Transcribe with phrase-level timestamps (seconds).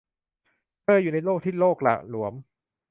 [0.83, 2.33] เธออยู่ในโลกที่โลกหละหลวม